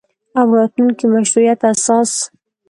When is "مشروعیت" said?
1.13-1.59